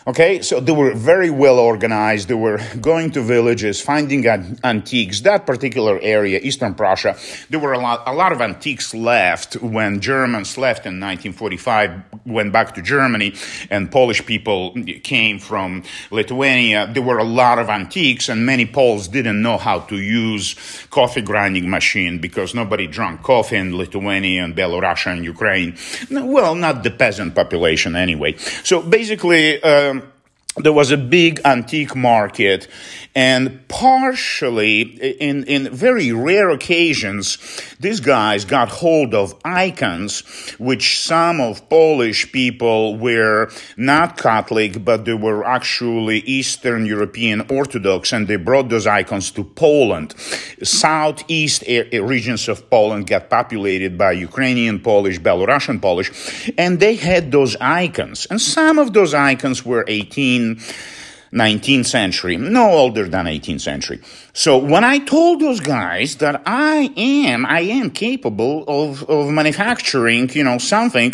Okay, 0.08 0.40
so 0.40 0.58
they 0.58 0.72
were 0.72 0.94
very 0.94 1.28
well 1.28 1.58
organized. 1.58 2.28
They 2.28 2.34
were 2.34 2.58
going 2.80 3.10
to 3.10 3.20
villages, 3.20 3.78
finding 3.78 4.26
antiques. 4.64 5.20
That 5.20 5.44
particular 5.44 5.98
area, 6.00 6.40
Eastern 6.42 6.74
Prussia, 6.74 7.14
there 7.50 7.60
were 7.60 7.74
a 7.74 7.78
lot, 7.78 8.04
a 8.06 8.14
lot 8.14 8.32
of 8.32 8.40
antiques 8.40 8.94
left 8.94 9.56
when 9.56 10.00
Germans 10.00 10.56
left 10.56 10.86
in 10.86 10.98
1945, 10.98 12.24
went 12.24 12.54
back 12.54 12.74
to 12.76 12.80
Germany, 12.80 13.34
and 13.68 13.92
Polish 13.92 14.24
people 14.24 14.74
came 15.04 15.38
from 15.38 15.82
Lithuania. 16.10 16.90
There 16.90 17.02
were 17.02 17.18
a 17.18 17.24
lot 17.42 17.58
of 17.58 17.68
antiques, 17.68 18.30
and 18.30 18.46
many 18.46 18.64
Poles 18.64 19.08
didn't 19.08 19.42
know 19.42 19.58
how 19.58 19.80
to 19.80 19.98
use 19.98 20.56
coffee 20.88 21.20
grinding 21.20 21.68
machine 21.68 22.18
because 22.18 22.54
nobody 22.54 22.86
drank 22.86 23.22
coffee 23.22 23.56
in 23.56 23.76
Lithuania 23.76 24.42
and 24.44 24.56
Belarus 24.56 25.04
and 25.06 25.22
Ukraine. 25.22 25.76
Well, 26.10 26.54
not 26.54 26.82
the 26.82 26.92
peasant 26.92 27.34
population 27.34 27.94
anyway. 27.94 28.38
So 28.38 28.80
basically. 28.80 29.62
Um, 29.62 29.97
there 30.58 30.72
was 30.72 30.90
a 30.90 30.96
big 30.96 31.40
antique 31.44 31.94
market 31.94 32.68
and 33.14 33.66
partially 33.68 34.82
in, 35.20 35.44
in 35.44 35.70
very 35.74 36.12
rare 36.12 36.50
occasions 36.50 37.38
these 37.80 38.00
guys 38.00 38.44
got 38.44 38.68
hold 38.68 39.14
of 39.14 39.34
icons 39.44 40.20
which 40.58 41.00
some 41.00 41.40
of 41.40 41.68
polish 41.68 42.30
people 42.32 42.96
were 42.96 43.50
not 43.76 44.16
catholic 44.16 44.84
but 44.84 45.04
they 45.04 45.14
were 45.14 45.44
actually 45.44 46.18
eastern 46.20 46.84
european 46.86 47.40
orthodox 47.50 48.12
and 48.12 48.26
they 48.28 48.36
brought 48.36 48.68
those 48.68 48.86
icons 48.86 49.30
to 49.30 49.44
poland. 49.44 50.14
Southeast 50.62 51.62
regions 51.66 52.48
of 52.48 52.68
poland 52.70 53.06
got 53.06 53.30
populated 53.30 53.96
by 53.96 54.12
ukrainian 54.12 54.78
polish 54.80 55.18
belarusian 55.20 55.80
polish 55.80 56.10
and 56.58 56.80
they 56.80 56.94
had 56.96 57.30
those 57.30 57.56
icons. 57.60 58.26
And 58.30 58.40
some 58.40 58.78
of 58.78 58.92
those 58.92 59.14
icons 59.14 59.64
were 59.64 59.84
18 59.86 60.47
19th 61.32 61.86
century, 61.86 62.36
no 62.36 62.70
older 62.70 63.06
than 63.08 63.26
18th 63.26 63.60
century. 63.60 64.00
So 64.32 64.56
when 64.56 64.84
I 64.84 64.98
told 64.98 65.40
those 65.40 65.60
guys 65.60 66.16
that 66.16 66.42
I 66.46 66.92
am, 66.96 67.44
I 67.44 67.60
am 67.60 67.90
capable 67.90 68.64
of, 68.66 69.02
of 69.04 69.30
manufacturing, 69.30 70.30
you 70.30 70.44
know, 70.44 70.58
something 70.58 71.12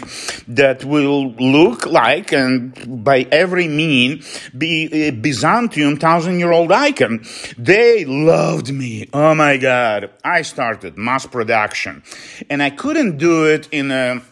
that 0.49 0.85
will 0.85 1.33
look 1.33 1.87
like 1.87 2.33
and 2.33 3.05
by 3.05 3.27
every 3.33 3.67
mean 3.67 4.23
be 4.57 4.93
a 4.93 5.11
Byzantium 5.11 5.97
thousand 5.97 6.39
year 6.39 6.53
old 6.53 6.71
icon, 6.71 7.25
they 7.59 8.05
loved 8.05 8.73
me. 8.73 9.09
Oh 9.13 9.35
my 9.35 9.57
God. 9.57 10.11
I 10.23 10.43
started 10.43 10.97
mass 10.97 11.27
production 11.27 12.03
and 12.49 12.63
I 12.63 12.71
couldn't 12.71 13.19
do 13.19 13.47
it 13.47 13.69
in 13.73 13.91
a 13.91 14.23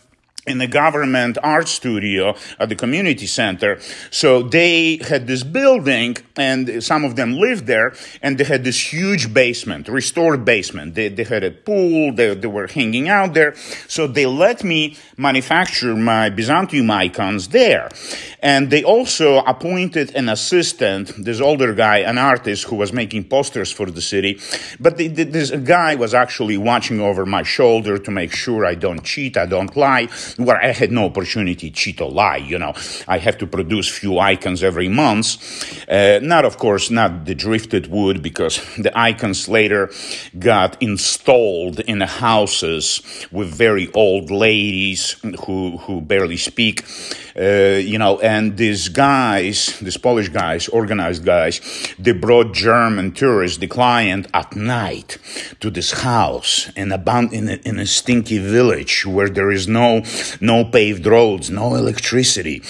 in 0.45 0.59
the 0.59 0.67
government 0.67 1.39
art 1.43 1.69
studio 1.69 2.35
at 2.59 2.69
the 2.69 2.75
community 2.75 3.27
center. 3.27 3.79
So 4.11 4.43
they 4.43 4.97
had 4.97 5.29
this 5.29 5.45
building 5.45 6.17
and 6.37 6.83
some 6.83 7.05
of 7.05 7.15
them 7.15 7.35
lived 7.35 7.67
there 7.67 7.95
and 8.23 8.39
they 8.39 8.45
had 8.45 8.65
this 8.65 8.93
huge 8.93 9.33
basement, 9.33 9.87
restored 9.87 10.45
basement. 10.45 10.97
They, 10.97 11.09
they 11.09 11.23
had 11.23 11.45
a 11.45 11.53
pool, 11.53 12.13
they, 12.13 12.35
they 12.35 12.49
were 12.49 12.67
hanging 12.67 13.09
out 13.09 13.35
there. 13.35 13.55
So 13.87 14.09
they 14.09 14.27
let 14.27 14.65
me 14.65 14.97
manufacture 15.17 15.95
my 15.95 16.29
Byzantium 16.29 16.91
icons 16.91 17.49
there. 17.49 17.89
And 18.41 18.69
they 18.69 18.83
also 18.83 19.39
appointed 19.45 20.17
an 20.17 20.29
assistant, 20.29 21.13
this 21.25 21.41
older 21.41 21.73
guy, 21.73 21.99
an 21.99 22.19
artist 22.19 22.65
who 22.65 22.75
was 22.75 22.93
making 22.93 23.29
posters 23.29 23.71
for 23.71 23.89
the 23.89 24.03
city. 24.03 24.41
But 24.81 24.97
this 24.99 25.53
guy 25.53 25.95
was 25.95 26.15
actually 26.15 26.59
watching 26.59 26.99
over 26.99 27.25
my 27.25 27.45
shoulder 27.45 27.97
to 27.99 28.11
make 28.11 28.35
sure 28.35 28.67
I 28.67 28.75
don't 28.75 29.05
cheat, 29.05 29.37
I 29.37 29.47
don't 29.47 29.77
lie 29.77 30.09
where 30.37 30.63
I 30.63 30.73
had 30.73 30.91
no 30.93 31.07
opportunity 31.07 31.71
to 31.71 32.07
lie. 32.07 32.37
You 32.37 32.59
know, 32.59 32.75
I 33.09 33.19
have 33.19 33.39
to 33.39 33.47
produce 33.47 33.89
few 33.89 34.19
icons 34.19 34.63
every 34.63 34.89
month. 34.89 35.39
Uh, 35.89 36.21
not, 36.23 36.45
of 36.45 36.59
course, 36.59 36.91
not 36.91 37.25
the 37.25 37.35
drifted 37.35 37.89
wood 37.89 38.23
because 38.23 38.61
the 38.77 38.97
icons 38.99 39.49
later 39.49 39.91
got 40.39 40.81
installed 40.83 41.81
in 41.81 41.99
the 41.99 42.07
houses 42.07 43.03
with 43.31 43.49
very 43.49 43.91
old 43.93 44.31
ladies 44.31 45.17
who 45.47 45.77
who 45.79 46.01
barely 46.01 46.37
speak. 46.37 46.85
Uh, 47.35 47.81
you 47.81 47.99
know, 47.99 48.21
and 48.21 48.59
these 48.59 48.89
guys, 48.89 49.79
these 49.81 49.97
Polish 49.97 50.29
guys, 50.29 50.69
organized 50.69 51.25
guys, 51.25 51.61
they 51.99 52.13
brought 52.13 52.53
German 52.53 53.13
tourists, 53.13 53.59
the 53.59 53.67
client, 53.67 54.27
at 54.35 54.55
night 54.55 55.17
to 55.61 55.71
this 55.71 55.93
house 55.93 56.71
in 56.77 56.93
a, 56.93 57.03
in 57.33 57.49
a, 57.49 57.59
in 57.65 57.79
a 57.79 57.87
stinky 57.87 58.39
village 58.39 59.07
where 59.07 59.31
there 59.31 59.51
is 59.51 59.67
no 59.67 60.03
no 60.41 60.65
paved 60.65 61.07
roads, 61.07 61.51
no 61.51 61.75
electricity. 61.75 62.63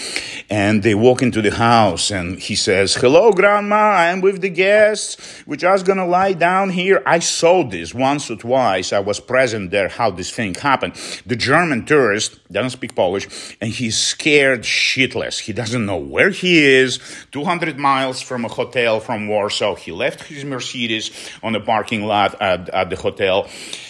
And 0.51 0.83
they 0.83 0.95
walk 0.95 1.23
into 1.23 1.43
the 1.43 1.51
house 1.51 2.11
and 2.11 2.39
he 2.39 2.55
says, 2.55 2.95
Hello, 2.95 3.33
grandma, 3.33 3.77
I'm 3.77 4.21
with 4.21 4.41
the 4.41 4.49
guests. 4.49 5.43
We're 5.47 5.57
just 5.57 5.87
gonna 5.87 6.07
lie 6.07 6.33
down 6.33 6.71
here. 6.71 7.03
I 7.07 7.19
saw 7.21 7.65
this 7.65 7.95
once 7.95 8.31
or 8.31 8.37
twice. 8.37 8.93
I 8.93 9.01
was 9.01 9.21
present 9.21 9.71
there, 9.71 9.89
how 9.89 10.11
this 10.11 10.31
thing 10.31 10.55
happened. 10.55 10.95
The 11.27 11.37
German 11.37 11.85
tourist 11.87 12.41
doesn't 12.53 12.71
speak 12.71 12.95
Polish 12.95 13.57
and 13.61 13.71
he's 13.71 13.97
scared 13.97 14.63
shitless. 14.63 15.41
He 15.41 15.53
doesn't 15.53 15.87
know 15.87 15.99
where 15.99 16.31
he 16.31 16.65
is, 16.65 16.99
200 17.33 17.79
miles 17.79 18.21
from 18.21 18.45
a 18.45 18.49
hotel 18.49 19.01
from 19.01 19.29
Warsaw. 19.29 19.75
He 19.75 19.93
left 19.93 20.25
his 20.25 20.45
Mercedes 20.45 21.11
on 21.43 21.53
the 21.53 21.61
parking 21.61 22.05
lot 22.05 22.41
at, 22.41 22.69
at 22.69 22.91
the 22.91 22.97
hotel 22.97 23.49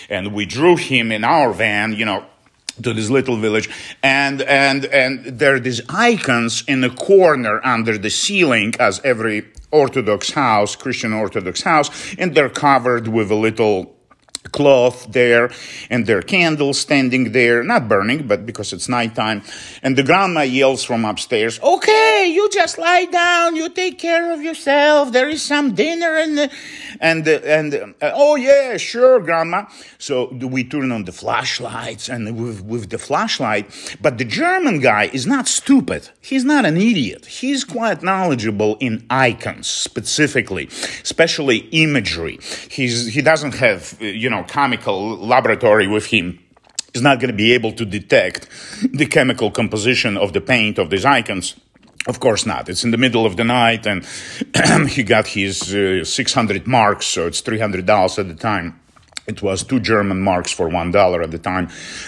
and 0.09 0.35
we 0.35 0.45
drew 0.47 0.77
him 0.77 1.11
in 1.11 1.25
our 1.25 1.53
van, 1.53 1.95
you 1.95 2.05
know, 2.05 2.25
to 2.83 2.93
this 2.93 3.11
little 3.11 3.37
village 3.37 3.69
and 4.03 4.43
and 4.43 4.87
and 4.87 5.25
there 5.25 5.55
are 5.55 5.61
these 5.61 5.81
icons 5.89 6.65
in 6.67 6.81
the 6.81 6.91
corner 6.91 7.61
under 7.65 7.99
the 7.99 8.11
ceiling 8.11 8.73
as 8.81 9.01
every 9.05 9.45
orthodox 9.71 10.31
house 10.31 10.77
christian 10.77 11.13
orthodox 11.13 11.63
house 11.63 12.15
and 12.19 12.35
they're 12.35 12.49
covered 12.49 13.09
with 13.09 13.31
a 13.31 13.35
little 13.35 13.95
cloth 14.51 15.07
there 15.11 15.51
and 15.89 16.07
their 16.07 16.23
candles 16.23 16.79
standing 16.79 17.33
there, 17.33 17.63
not 17.63 17.89
burning, 17.89 18.27
but 18.27 18.45
because 18.45 18.73
it's 18.73 18.89
nighttime. 18.89 19.43
And 19.83 19.97
the 19.97 20.03
grandma 20.03 20.43
yells 20.43 20.85
from 20.85 21.05
upstairs, 21.05 21.61
okay, 21.63 22.31
you 22.33 22.49
just 22.51 22.79
lie 22.79 23.07
down, 23.07 23.57
you 23.57 23.69
take 23.69 23.99
care 23.99 24.33
of 24.33 24.43
yourself, 24.43 25.13
there 25.13 25.29
is 25.29 25.43
some 25.43 25.75
dinner 25.75 26.17
and, 26.17 26.51
and, 27.01 27.27
and, 27.29 27.95
uh, 28.03 28.13
oh 28.15 28.37
yeah, 28.37 28.77
sure, 28.77 29.21
grandma. 29.21 29.67
So 29.99 30.33
we 30.33 30.65
turn 30.65 30.93
on 30.93 31.05
the 31.05 31.13
flashlights 31.13 32.09
and 32.09 32.37
with, 32.37 32.63
with 32.65 32.91
the 32.91 32.99
flashlight, 32.99 33.97
but 34.01 34.19
the 34.19 34.25
German 34.25 34.81
guy 34.81 35.05
is 35.13 35.27
not 35.27 35.49
stupid. 35.49 36.11
He's 36.21 36.45
not 36.45 36.65
an 36.65 36.77
idiot. 36.77 37.27
He's 37.27 37.65
quite 37.65 38.03
knowledgeable 38.03 38.77
in 38.81 39.07
icons 39.09 39.67
specifically, 39.67 40.67
especially 41.03 41.59
imagery. 41.71 42.39
He's, 42.71 43.15
he 43.15 43.23
doesn't 43.23 43.55
have, 43.55 43.97
you 44.01 44.29
know, 44.29 44.32
chemical 44.43 45.17
laboratory 45.19 45.87
with 45.87 46.07
him 46.07 46.39
is 46.95 47.03
not 47.03 47.21
going 47.21 47.31
to 47.31 47.37
be 47.37 47.53
able 47.53 47.73
to 47.73 47.85
detect 47.85 48.49
the 48.93 49.07
chemical 49.07 49.51
composition 49.51 50.17
of 50.17 50.33
the 50.33 50.41
paint 50.41 50.79
of 50.79 50.91
these 50.91 51.05
icons. 51.05 51.55
Of 52.07 52.19
course 52.19 52.47
not. 52.47 52.69
It's 52.69 52.85
in 52.85 52.91
the 52.91 52.99
middle 52.99 53.25
of 53.25 53.37
the 53.37 53.45
night, 53.45 53.87
and 53.87 54.05
he 54.91 55.03
got 55.03 55.29
his 55.29 55.75
uh, 55.75 56.05
600 56.05 56.67
marks, 56.67 57.07
so 57.07 57.27
it's 57.27 57.43
$300 57.43 58.19
at 58.19 58.29
the 58.29 58.35
time. 58.35 58.81
It 59.27 59.41
was 59.41 59.63
two 59.63 59.79
German 59.79 60.21
marks 60.21 60.51
for 60.51 60.69
one 60.69 60.91
dollar 60.91 61.23
at 61.23 61.31
the 61.31 61.39
time, 61.39 61.67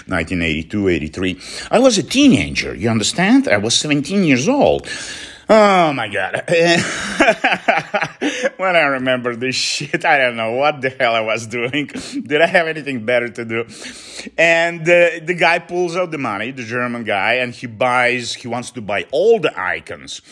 1982, 0.08 0.88
83. 0.88 1.40
I 1.70 1.78
was 1.78 1.96
a 1.96 2.02
teenager, 2.02 2.74
you 2.74 2.88
understand? 2.88 3.46
I 3.46 3.58
was 3.58 3.74
17 3.78 4.24
years 4.24 4.48
old. 4.48 4.88
Oh 5.48 5.92
my 5.92 6.08
God. 6.08 6.42
when 8.56 8.76
I 8.76 8.80
remember 8.80 9.36
this 9.36 9.54
shit, 9.54 10.04
I 10.04 10.16
don't 10.16 10.36
know 10.36 10.52
what 10.52 10.80
the 10.80 10.90
hell 10.90 11.14
I 11.14 11.20
was 11.20 11.46
doing. 11.46 11.86
Did 11.86 12.40
I 12.40 12.46
have 12.46 12.66
anything 12.66 13.04
better 13.04 13.28
to 13.28 13.44
do? 13.44 13.66
And 14.38 14.80
uh, 14.82 15.20
the 15.22 15.36
guy 15.38 15.58
pulls 15.58 15.96
out 15.96 16.10
the 16.10 16.18
money, 16.18 16.50
the 16.50 16.62
German 16.62 17.04
guy, 17.04 17.34
and 17.34 17.52
he 17.52 17.66
buys, 17.66 18.34
he 18.34 18.48
wants 18.48 18.70
to 18.72 18.80
buy 18.80 19.06
all 19.10 19.38
the 19.38 19.58
icons. 19.58 20.22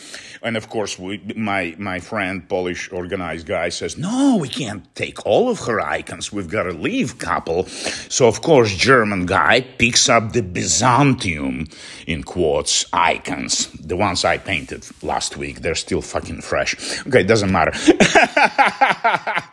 And 0.43 0.57
of 0.57 0.69
course, 0.69 0.99
we, 0.99 1.19
my, 1.37 1.77
my 1.79 2.01
friend, 2.01 2.49
Polish 2.49 2.91
organized 2.91 3.47
guy 3.47 3.69
says, 3.69 3.99
no, 3.99 4.39
we 4.41 4.49
can't 4.49 4.93
take 4.95 5.25
all 5.27 5.51
of 5.51 5.61
her 5.61 5.81
icons. 5.81 6.33
We've 6.33 6.49
got 6.49 6.65
to 6.65 6.73
leave 6.73 7.19
couple. 7.19 7.67
So 7.67 8.27
of 8.27 8.41
course, 8.41 8.75
German 8.75 9.27
guy 9.27 9.61
picks 9.61 10.09
up 10.09 10.33
the 10.33 10.43
Byzantium, 10.43 11.69
in 12.07 12.25
quotes, 12.25 12.87
icons. 12.93 13.69
The 13.73 13.97
ones 13.97 14.25
I 14.25 14.39
painted 14.39 14.85
last 15.03 15.37
week. 15.37 15.61
They're 15.61 15.75
still 15.75 16.03
fucking 16.03 16.41
fresh. 16.43 17.01
Okay, 17.07 17.21
it 17.21 17.29
doesn't 17.29 17.51
matter. 17.53 17.73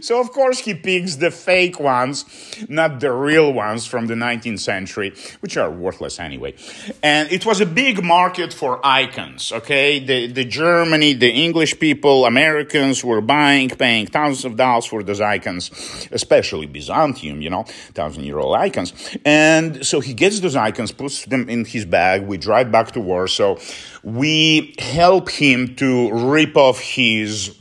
so 0.00 0.20
of 0.20 0.30
course 0.32 0.58
he 0.58 0.74
picks 0.74 1.16
the 1.16 1.30
fake 1.30 1.78
ones, 1.80 2.24
not 2.68 3.00
the 3.00 3.12
real 3.12 3.52
ones 3.52 3.86
from 3.86 4.06
the 4.06 4.14
19th 4.14 4.60
century, 4.60 5.14
which 5.40 5.56
are 5.56 5.70
worthless 5.70 6.18
anyway. 6.18 6.54
And 7.02 7.30
it 7.30 7.46
was 7.46 7.60
a 7.60 7.66
big 7.66 8.02
market 8.02 8.52
for 8.52 8.80
icons, 8.84 9.52
okay? 9.52 9.98
The, 9.98 10.26
the 10.26 10.44
Germany, 10.44 11.14
the 11.14 11.30
English 11.30 11.78
people, 11.78 12.26
Americans 12.26 13.04
were 13.04 13.20
buying, 13.20 13.68
paying 13.68 14.06
thousands 14.06 14.44
of 14.44 14.56
dollars 14.56 14.86
for 14.86 15.02
those 15.02 15.20
icons, 15.20 15.70
especially 16.12 16.66
Byzantium, 16.66 17.40
you 17.42 17.50
know, 17.50 17.64
thousand 17.92 18.24
year 18.24 18.38
old 18.38 18.56
icons. 18.56 18.92
And 19.24 19.84
so 19.86 20.00
he 20.00 20.14
gets 20.14 20.40
those 20.40 20.56
icons, 20.56 20.92
puts 20.92 21.24
them 21.24 21.48
in 21.48 21.64
his 21.64 21.84
bag. 21.84 22.26
We 22.26 22.38
drive 22.38 22.70
back 22.70 22.92
to 22.92 23.00
Warsaw. 23.00 23.56
We 24.02 24.74
help 24.78 25.30
him 25.30 25.76
to 25.76 26.12
rip 26.30 26.56
off 26.56 26.80
his 26.80 27.56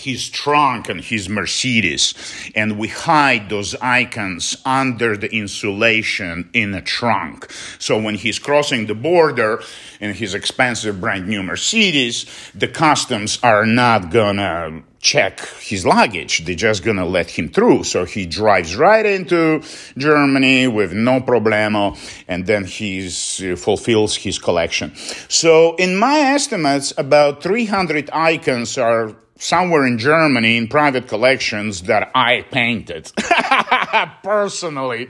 his 0.00 0.28
trunk 0.28 0.88
and 0.88 1.00
his 1.00 1.28
Mercedes, 1.28 2.14
and 2.54 2.78
we 2.78 2.88
hide 2.88 3.48
those 3.48 3.74
icons 3.76 4.56
under 4.64 5.16
the 5.16 5.32
insulation 5.32 6.50
in 6.52 6.74
a 6.74 6.82
trunk. 6.82 7.50
So 7.78 8.00
when 8.00 8.14
he's 8.14 8.38
crossing 8.38 8.86
the 8.86 8.94
border 8.94 9.62
in 10.00 10.14
his 10.14 10.34
expensive 10.34 11.00
brand 11.00 11.28
new 11.28 11.42
Mercedes, 11.42 12.26
the 12.54 12.68
customs 12.68 13.38
are 13.42 13.66
not 13.66 14.10
gonna 14.10 14.82
check 15.00 15.40
his 15.60 15.86
luggage. 15.86 16.44
They're 16.44 16.54
just 16.54 16.84
gonna 16.84 17.06
let 17.06 17.30
him 17.30 17.48
through. 17.48 17.84
So 17.84 18.04
he 18.04 18.26
drives 18.26 18.76
right 18.76 19.04
into 19.04 19.62
Germany 19.96 20.68
with 20.68 20.92
no 20.92 21.20
problemo, 21.20 21.96
and 22.28 22.46
then 22.46 22.64
he 22.64 23.06
uh, 23.06 23.56
fulfills 23.56 24.16
his 24.16 24.38
collection. 24.38 24.94
So 25.28 25.74
in 25.76 25.96
my 25.96 26.18
estimates, 26.18 26.92
about 26.98 27.42
300 27.42 28.10
icons 28.12 28.76
are 28.76 29.16
somewhere 29.40 29.86
in 29.86 29.98
Germany 29.98 30.56
in 30.56 30.68
private 30.68 31.08
collections 31.08 31.82
that 31.82 32.10
I 32.14 32.42
painted. 32.42 33.10
Personally, 34.22 35.08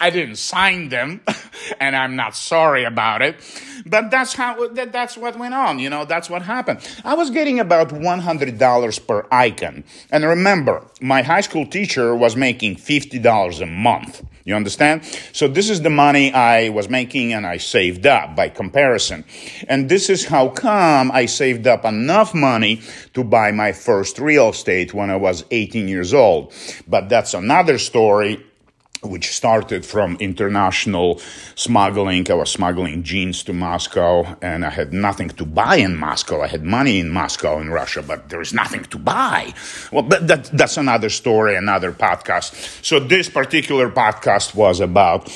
I 0.00 0.10
didn't 0.10 0.36
sign 0.36 0.88
them, 0.88 1.20
and 1.80 1.94
I'm 1.94 2.16
not 2.16 2.34
sorry 2.34 2.84
about 2.84 3.20
it. 3.20 3.36
But 3.84 4.10
that's 4.10 4.32
how 4.32 4.68
that, 4.68 4.92
that's 4.92 5.16
what 5.16 5.38
went 5.38 5.52
on. 5.52 5.78
You 5.78 5.90
know, 5.90 6.04
that's 6.06 6.30
what 6.30 6.42
happened. 6.42 6.78
I 7.04 7.14
was 7.14 7.30
getting 7.30 7.60
about 7.60 7.92
one 7.92 8.20
hundred 8.20 8.58
dollars 8.58 8.98
per 8.98 9.26
icon, 9.30 9.84
and 10.10 10.24
remember, 10.24 10.86
my 11.00 11.22
high 11.22 11.42
school 11.42 11.66
teacher 11.66 12.14
was 12.14 12.36
making 12.36 12.76
fifty 12.76 13.18
dollars 13.18 13.60
a 13.60 13.66
month. 13.66 14.22
You 14.46 14.54
understand? 14.54 15.04
So 15.32 15.48
this 15.48 15.70
is 15.70 15.80
the 15.80 15.90
money 15.90 16.30
I 16.30 16.68
was 16.68 16.90
making 16.90 17.32
and 17.32 17.46
I 17.46 17.56
saved 17.56 18.06
up 18.06 18.36
by 18.36 18.50
comparison. 18.50 19.24
And 19.68 19.88
this 19.88 20.10
is 20.10 20.26
how 20.26 20.48
come 20.48 21.10
I 21.12 21.24
saved 21.24 21.66
up 21.66 21.86
enough 21.86 22.34
money 22.34 22.82
to 23.14 23.24
buy 23.24 23.52
my 23.52 23.72
first 23.72 24.18
real 24.18 24.50
estate 24.50 24.92
when 24.92 25.08
I 25.08 25.16
was 25.16 25.46
18 25.50 25.88
years 25.88 26.12
old. 26.12 26.52
But 26.86 27.08
that's 27.08 27.32
another 27.32 27.78
story 27.78 28.44
which 29.04 29.30
started 29.30 29.84
from 29.84 30.16
international 30.20 31.20
smuggling. 31.54 32.30
I 32.30 32.34
was 32.34 32.50
smuggling 32.50 33.02
jeans 33.02 33.42
to 33.44 33.52
Moscow 33.52 34.36
and 34.42 34.64
I 34.64 34.70
had 34.70 34.92
nothing 34.92 35.28
to 35.30 35.44
buy 35.44 35.76
in 35.76 35.96
Moscow. 35.96 36.42
I 36.42 36.46
had 36.46 36.64
money 36.64 36.98
in 36.98 37.10
Moscow 37.10 37.60
in 37.60 37.70
Russia, 37.70 38.02
but 38.02 38.28
there 38.28 38.40
is 38.40 38.52
nothing 38.52 38.84
to 38.84 38.98
buy. 38.98 39.52
Well, 39.92 40.02
but 40.02 40.26
that, 40.28 40.44
that's 40.46 40.76
another 40.76 41.10
story, 41.10 41.56
another 41.56 41.92
podcast. 41.92 42.84
So 42.84 42.98
this 42.98 43.28
particular 43.28 43.90
podcast 43.90 44.54
was 44.54 44.80
about 44.80 45.30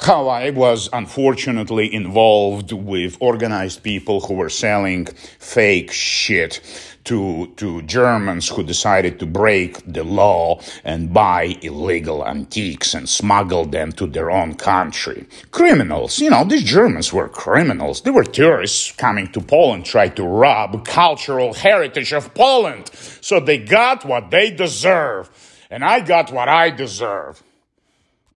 how 0.00 0.28
I 0.28 0.50
was 0.50 0.88
unfortunately 0.92 1.92
involved 1.92 2.72
with 2.72 3.18
organized 3.20 3.82
people 3.82 4.20
who 4.20 4.34
were 4.34 4.48
selling 4.48 5.06
fake 5.38 5.92
shit 5.92 6.60
to, 7.04 7.52
to 7.56 7.82
Germans 7.82 8.48
who 8.48 8.62
decided 8.62 9.18
to 9.18 9.26
break 9.26 9.80
the 9.86 10.04
law 10.04 10.60
and 10.84 11.12
buy 11.12 11.56
illegal 11.62 12.26
antiques 12.26 12.94
and 12.94 13.08
smuggle 13.08 13.66
them 13.66 13.92
to 13.92 14.06
their 14.06 14.30
own 14.30 14.54
country. 14.54 15.26
Criminals, 15.50 16.18
you 16.18 16.30
know, 16.30 16.44
these 16.44 16.64
Germans 16.64 17.12
were 17.12 17.28
criminals. 17.28 18.02
They 18.02 18.10
were 18.10 18.24
tourists 18.24 18.92
coming 18.92 19.30
to 19.32 19.40
Poland, 19.40 19.84
trying 19.84 20.14
to 20.14 20.24
rob 20.24 20.84
cultural 20.86 21.52
heritage 21.52 22.12
of 22.12 22.32
Poland. 22.34 22.90
So 23.20 23.40
they 23.40 23.58
got 23.58 24.04
what 24.04 24.30
they 24.30 24.50
deserve. 24.50 25.30
And 25.70 25.84
I 25.84 26.00
got 26.00 26.32
what 26.32 26.48
I 26.48 26.70
deserve. 26.70 27.42